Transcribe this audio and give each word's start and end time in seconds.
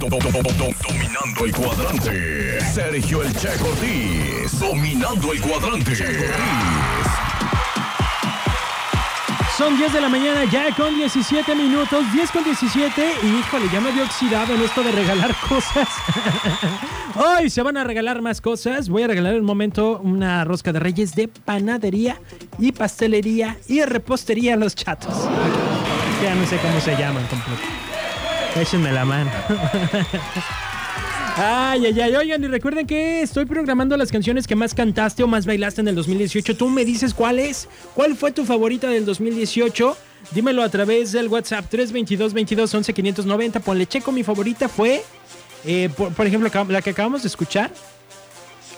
Dominando 0.00 1.44
el 1.44 1.52
cuadrante. 1.52 2.58
Sergio 2.72 3.22
El 3.22 3.36
Che 3.36 3.48
Ortiz. 3.48 4.58
Dominando 4.58 5.32
el 5.32 5.40
cuadrante. 5.42 5.94
Son 9.58 9.76
10 9.76 9.92
de 9.92 10.00
la 10.00 10.08
mañana 10.08 10.44
ya 10.50 10.74
con 10.74 10.96
17 10.96 11.54
minutos, 11.54 12.10
10 12.14 12.30
con 12.30 12.44
17 12.44 13.12
y 13.22 13.26
híjole, 13.26 13.66
ya 13.70 13.82
me 13.82 13.90
había 13.90 14.04
oxidado 14.04 14.54
en 14.54 14.62
esto 14.62 14.82
de 14.82 14.90
regalar 14.90 15.36
cosas. 15.48 15.88
Hoy 17.14 17.50
se 17.50 17.60
van 17.60 17.76
a 17.76 17.84
regalar 17.84 18.22
más 18.22 18.40
cosas. 18.40 18.88
Voy 18.88 19.02
a 19.02 19.06
regalar 19.06 19.34
en 19.34 19.40
un 19.40 19.46
momento 19.46 20.00
una 20.02 20.44
rosca 20.46 20.72
de 20.72 20.80
reyes 20.80 21.14
de 21.14 21.28
panadería 21.28 22.18
y 22.58 22.72
pastelería 22.72 23.58
y 23.68 23.82
repostería 23.82 24.54
a 24.54 24.56
los 24.56 24.74
chatos. 24.74 25.28
Ya 26.22 26.34
no 26.34 26.46
sé 26.46 26.56
cómo 26.56 26.80
se 26.80 26.96
llaman 26.96 27.26
completo. 27.26 27.89
Échenme 28.56 28.92
la 28.92 29.04
mano. 29.04 29.30
Ay, 31.36 31.86
ay, 31.86 32.00
ay, 32.00 32.16
oigan, 32.16 32.42
y 32.42 32.48
recuerden 32.48 32.86
que 32.86 33.22
estoy 33.22 33.46
programando 33.46 33.96
las 33.96 34.10
canciones 34.10 34.46
que 34.46 34.56
más 34.56 34.74
cantaste 34.74 35.22
o 35.22 35.26
más 35.26 35.46
bailaste 35.46 35.80
en 35.80 35.88
el 35.88 35.94
2018. 35.94 36.56
Tú 36.56 36.68
me 36.68 36.84
dices 36.84 37.14
cuál 37.14 37.38
es, 37.38 37.68
cuál 37.94 38.16
fue 38.16 38.32
tu 38.32 38.44
favorita 38.44 38.88
del 38.88 39.04
2018. 39.06 39.96
Dímelo 40.32 40.62
a 40.62 40.68
través 40.68 41.12
del 41.12 41.28
WhatsApp 41.28 41.66
322 41.70 42.34
22 42.34 42.74
11 42.74 42.92
590. 42.92 43.60
Ponle 43.60 43.86
checo, 43.86 44.12
mi 44.12 44.22
favorita 44.22 44.68
fue, 44.68 45.02
eh, 45.64 45.88
por, 45.96 46.12
por, 46.12 46.26
ejemplo, 46.26 46.50
la 46.68 46.82
que 46.82 46.90
acabamos 46.90 47.22
de 47.22 47.28
escuchar. 47.28 47.70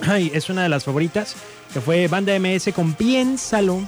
Ay, 0.00 0.30
es 0.32 0.48
una 0.48 0.62
de 0.62 0.68
las 0.68 0.84
favoritas, 0.84 1.34
que 1.72 1.80
fue 1.80 2.08
Banda 2.08 2.38
MS 2.38 2.72
con 2.74 2.94
Piénsalo. 2.94 3.82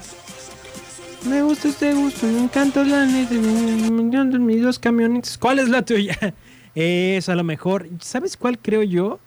Me 1.26 1.42
gusta 1.42 1.68
este 1.68 1.94
gusto, 1.94 2.26
me 2.26 2.44
encanta 2.44 2.84
la 2.84 3.04
neta, 3.04 3.34
me 3.34 4.38
mis 4.38 4.62
dos 4.62 4.78
camionetas. 4.78 5.36
¿Cuál 5.36 5.58
es 5.58 5.68
la 5.68 5.82
tuya? 5.84 6.16
Es 6.74 7.28
a 7.28 7.34
lo 7.34 7.42
mejor, 7.42 7.88
¿sabes 7.98 8.36
cuál 8.36 8.56
creo 8.56 8.84
yo? 8.84 9.18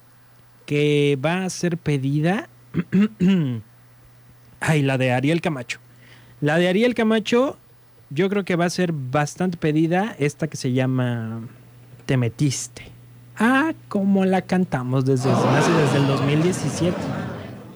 Que 0.64 1.18
va 1.22 1.44
a 1.44 1.50
ser 1.50 1.76
pedida. 1.76 2.48
Ay, 4.60 4.80
la 4.80 4.96
de 4.96 5.12
Ariel 5.12 5.42
Camacho. 5.42 5.78
La 6.40 6.56
de 6.56 6.68
Ariel 6.68 6.94
Camacho, 6.94 7.58
yo 8.08 8.30
creo 8.30 8.46
que 8.46 8.56
va 8.56 8.64
a 8.64 8.70
ser 8.70 8.92
bastante 8.92 9.58
pedida. 9.58 10.16
Esta 10.18 10.46
que 10.46 10.56
se 10.56 10.72
llama 10.72 11.42
Te 12.06 12.16
metiste. 12.16 12.84
Ah, 13.36 13.74
como 13.88 14.24
la 14.24 14.42
cantamos 14.42 15.04
desde, 15.04 15.28
desde 15.28 15.98
el 15.98 16.06
2017. 16.06 16.96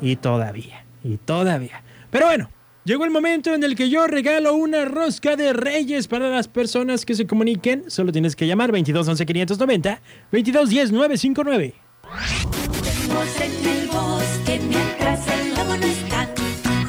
Y 0.00 0.16
todavía, 0.16 0.86
y 1.04 1.18
todavía. 1.18 1.82
Pero 2.10 2.26
bueno, 2.26 2.48
Llegó 2.86 3.04
el 3.04 3.10
momento 3.10 3.52
en 3.52 3.64
el 3.64 3.74
que 3.74 3.90
yo 3.90 4.06
regalo 4.06 4.54
una 4.54 4.84
rosca 4.84 5.34
de 5.34 5.52
reyes 5.52 6.06
para 6.06 6.28
las 6.28 6.46
personas 6.46 7.04
que 7.04 7.16
se 7.16 7.26
comuniquen. 7.26 7.90
Solo 7.90 8.12
tienes 8.12 8.36
que 8.36 8.46
llamar 8.46 8.70
22 8.70 9.08
11 9.08 9.26
590 9.26 10.00
22 10.30 10.70
10 10.70 10.92
959. 10.92 11.74
Juguemos 12.04 13.40
en 13.40 13.66
el 13.66 13.88
bosque 13.88 14.60
mientras 14.68 15.26
el 15.26 15.48
lobo 15.56 15.76
no 15.76 15.84
está. 15.84 16.28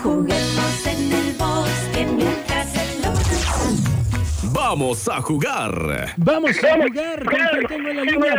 Juguemos 0.03 0.85
en 0.85 1.13
el 1.13 1.33
bosque 1.33 2.05
mientras 2.15 2.75
el 2.75 3.01
lobo 3.01 3.19
no 3.19 3.31
está. 3.31 4.49
Vamos 4.53 5.09
a 5.09 5.19
jugar. 5.19 6.13
Vamos 6.17 6.63
a 6.63 6.75
jugar. 6.75 7.23
¿Con 7.25 7.33
quién 7.33 7.67
tengo 7.67 7.89
en 7.89 7.97
la 7.97 8.03
línea? 8.03 8.35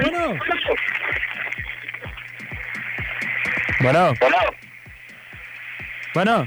Bueno. 3.81 4.15
Bueno. 4.15 4.15
Bueno. 6.15 6.47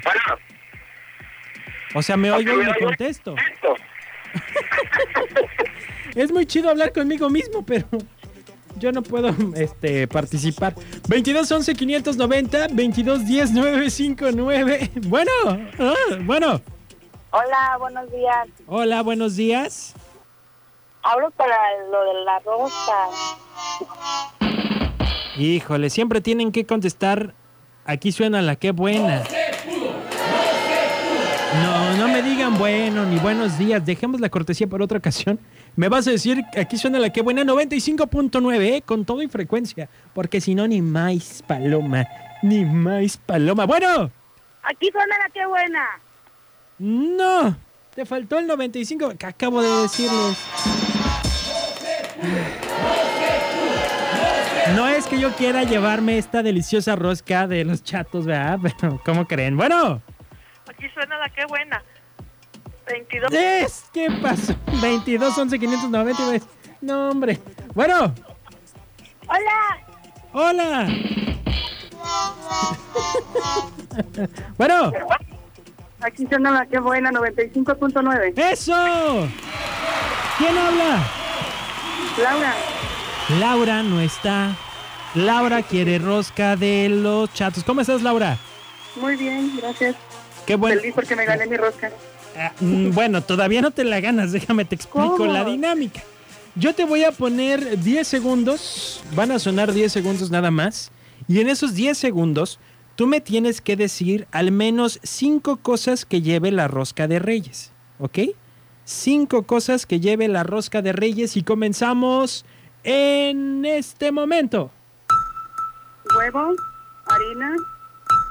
O 1.94 2.02
sea, 2.02 2.18
me 2.18 2.32
oigo 2.32 2.54
y 2.54 2.66
me 2.66 2.78
contesto. 2.80 3.36
es 6.16 6.32
muy 6.32 6.46
chido 6.46 6.70
hablar 6.70 6.94
conmigo 6.94 7.30
mismo, 7.30 7.66
pero 7.66 7.86
yo 8.78 8.92
no 8.92 9.04
puedo 9.04 9.34
este, 9.56 10.08
participar. 10.08 10.74
22 11.08 11.52
11 11.52 11.76
590 11.76 12.68
22 12.72 13.26
10 13.26 13.52
959. 13.52 14.92
Bueno, 15.08 15.32
ah, 15.46 15.94
bueno. 16.22 16.62
Hola, 17.32 17.78
buenos 17.80 18.12
días. 18.12 18.48
Hola, 18.68 19.02
buenos 19.04 19.36
días. 19.36 19.94
Hablo 21.04 21.32
para 21.32 21.56
lo 21.90 22.04
de 22.06 22.26
la 22.26 22.40
rosa. 22.40 23.08
Híjole, 25.38 25.90
siempre 25.90 26.22
tienen 26.22 26.52
que 26.52 26.66
contestar. 26.66 27.34
Aquí 27.86 28.12
suena 28.12 28.42
la 28.42 28.58
que 28.58 28.72
buena. 28.72 29.24
No, 31.64 31.98
no 31.98 32.08
me 32.08 32.22
digan 32.42 32.58
bueno 32.58 33.06
ni 33.06 33.20
buenos 33.20 33.60
días. 33.60 33.86
Dejemos 33.86 34.20
la 34.20 34.28
cortesía 34.28 34.66
para 34.66 34.84
otra 34.84 34.98
ocasión. 34.98 35.40
Me 35.76 35.90
vas 35.90 36.08
a 36.08 36.12
decir 36.12 36.44
aquí 36.58 36.76
suena 36.76 36.98
la 36.98 37.12
que 37.12 37.22
buena 37.22 37.44
95.9, 37.44 38.62
¿eh? 38.64 38.82
con 38.84 39.06
todo 39.06 39.22
y 39.22 39.28
frecuencia. 39.28 39.88
Porque 40.16 40.42
si 40.42 40.56
no, 40.56 40.68
ni 40.68 40.82
más 40.82 41.44
paloma. 41.46 42.08
Ni 42.42 42.66
más 42.66 43.18
paloma. 43.18 43.68
Bueno. 43.68 44.10
Aquí 44.64 44.90
suena 44.92 45.20
la 45.20 45.30
que 45.30 45.46
buena. 45.46 45.88
No. 46.80 47.56
Te 47.94 48.08
faltó 48.08 48.40
el 48.40 48.48
95 48.48 49.14
que 49.20 49.26
acabo 49.28 49.62
de 49.62 49.84
decirles. 49.84 50.44
No 54.76 54.88
es 54.88 55.06
que 55.06 55.20
yo 55.20 55.32
quiera 55.36 55.62
llevarme 55.62 56.18
esta 56.18 56.42
deliciosa 56.42 56.96
rosca 56.96 57.46
de 57.46 57.66
los 57.66 57.84
chatos, 57.84 58.26
¿verdad? 58.26 58.58
Pero, 58.82 59.00
¿cómo 59.06 59.28
creen? 59.28 59.58
Bueno. 59.58 60.02
Aquí 60.68 60.90
suena 60.96 61.20
la 61.20 61.30
que 61.30 61.46
buena. 61.46 61.84
22. 62.88 63.34
Es, 63.34 63.86
¿Qué 63.94 64.10
pasó? 64.22 64.54
22, 64.82 65.38
11, 65.38 65.60
590. 65.60 66.46
No, 66.82 67.10
hombre. 67.10 67.40
Bueno. 67.74 68.14
Hola. 69.28 69.80
Hola. 70.34 70.88
bueno. 74.58 74.92
Aquí 76.02 76.26
suena 76.26 76.52
la 76.52 76.66
que 76.66 76.80
buena, 76.80 77.12
95.9. 77.12 78.34
¡Eso! 78.36 79.28
¿Quién 80.38 80.58
habla? 80.58 81.04
Laura. 82.18 82.54
Laura 83.40 83.84
no 83.84 84.02
está. 84.02 84.56
Laura 85.14 85.62
quiere 85.62 86.00
rosca 86.00 86.56
de 86.56 86.90
los 86.90 87.32
chatos. 87.34 87.64
¿Cómo 87.64 87.82
estás, 87.82 88.02
Laura? 88.02 88.38
Muy 88.96 89.16
bien, 89.16 89.56
gracias. 89.58 89.96
Qué 90.46 90.56
bueno. 90.56 90.80
Feliz 90.80 90.96
porque 90.96 91.16
me 91.16 91.26
gané 91.26 91.46
mi 91.46 91.58
rosca. 91.58 91.92
Ah, 92.38 92.54
mm, 92.60 92.92
bueno, 92.92 93.22
todavía 93.22 93.62
no 93.62 93.72
te 93.72 93.84
la 93.84 94.00
ganas, 94.00 94.32
déjame 94.32 94.66
te 94.66 94.76
explico 94.76 95.18
¿Cómo? 95.18 95.32
la 95.32 95.44
dinámica. 95.44 96.02
Yo 96.56 96.74
te 96.76 96.86
voy 96.86 97.04
a 97.04 97.12
poner 97.12 97.80
10 97.80 98.08
segundos, 98.08 99.04
van 99.16 99.32
a 99.32 99.40
sonar 99.40 99.72
10 99.72 99.92
segundos 99.92 100.32
nada 100.32 100.52
más, 100.52 100.92
y 101.28 101.40
en 101.40 101.50
esos 101.50 101.74
10 101.76 101.98
segundos 101.98 102.60
tú 102.96 103.08
me 103.08 103.22
tienes 103.22 103.62
que 103.62 103.76
decir 103.76 104.28
al 104.32 104.52
menos 104.52 105.00
5 105.04 105.58
cosas 105.58 106.06
que 106.06 106.22
lleve 106.22 106.52
la 106.52 106.68
rosca 106.68 107.08
de 107.08 107.20
reyes, 107.20 107.72
¿ok? 108.00 108.20
5 108.84 109.44
cosas 109.44 109.86
que 109.86 110.00
lleve 110.00 110.28
la 110.28 110.44
rosca 110.44 110.82
de 110.82 110.92
reyes 110.92 111.38
y 111.38 111.44
comenzamos 111.44 112.46
en 112.84 113.64
este 113.66 114.12
momento. 114.12 114.72
Huevo, 116.18 116.54
harina, 117.06 117.56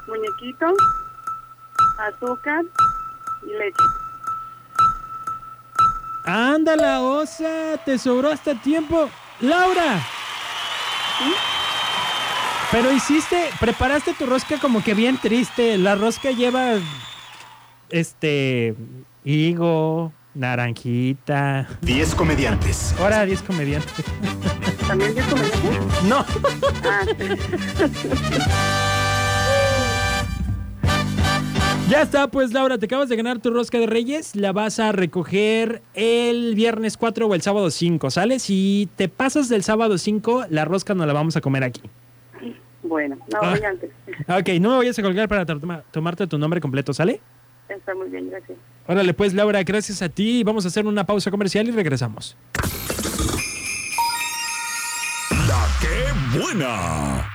muñequito, 0.06 0.66
azúcar 1.98 2.64
y 3.42 3.46
leche. 3.46 3.84
Anda 6.24 6.76
la 6.76 7.02
osa, 7.02 7.78
te 7.84 7.98
sobró 7.98 8.30
hasta 8.30 8.54
tiempo. 8.60 9.10
Laura. 9.40 10.00
Pero 12.70 12.92
hiciste, 12.92 13.50
preparaste 13.58 14.14
tu 14.14 14.26
rosca 14.26 14.58
como 14.58 14.82
que 14.84 14.94
bien 14.94 15.18
triste. 15.18 15.76
La 15.76 15.96
rosca 15.96 16.30
lleva, 16.30 16.74
este, 17.88 18.76
higo, 19.24 20.12
naranjita. 20.34 21.66
10 21.80 22.14
comediantes. 22.14 22.94
Ahora 23.00 23.24
10 23.24 23.42
comediantes. 23.42 24.04
¿También 24.86 25.18
es 25.18 25.26
comediante? 25.26 25.68
No. 26.04 26.24
Ah, 26.84 27.04
Ya 31.90 32.02
está, 32.02 32.28
pues 32.28 32.52
Laura, 32.52 32.78
te 32.78 32.86
acabas 32.86 33.08
de 33.08 33.16
ganar 33.16 33.40
tu 33.40 33.50
rosca 33.50 33.78
de 33.78 33.86
reyes. 33.86 34.36
La 34.36 34.52
vas 34.52 34.78
a 34.78 34.92
recoger 34.92 35.82
el 35.94 36.54
viernes 36.54 36.96
4 36.96 37.26
o 37.26 37.34
el 37.34 37.42
sábado 37.42 37.68
5, 37.68 38.10
¿sale? 38.10 38.38
Si 38.38 38.88
te 38.94 39.08
pasas 39.08 39.48
del 39.48 39.64
sábado 39.64 39.98
5, 39.98 40.44
la 40.50 40.64
rosca 40.64 40.94
no 40.94 41.04
la 41.04 41.12
vamos 41.12 41.36
a 41.36 41.40
comer 41.40 41.64
aquí. 41.64 41.82
bueno, 42.82 43.16
no, 43.32 43.38
Ah. 43.42 43.50
voy 43.50 43.62
antes. 43.64 43.90
Ok, 44.28 44.48
no 44.60 44.70
me 44.70 44.76
vayas 44.78 44.98
a 44.98 45.02
colgar 45.02 45.28
para 45.28 45.44
toma- 45.44 45.82
tomarte 45.90 46.26
tu 46.26 46.38
nombre 46.38 46.60
completo, 46.60 46.92
¿sale? 46.94 47.20
Está 47.68 47.94
muy 47.94 48.08
bien, 48.08 48.30
gracias. 48.30 48.56
Órale, 48.86 49.12
pues 49.12 49.34
Laura, 49.34 49.62
gracias 49.64 50.00
a 50.02 50.08
ti. 50.08 50.42
Vamos 50.44 50.64
a 50.64 50.68
hacer 50.68 50.86
una 50.86 51.04
pausa 51.04 51.30
comercial 51.30 51.68
y 51.68 51.72
regresamos. 51.72 52.36
La 55.48 55.66
que 55.80 56.38
buena. 56.38 57.28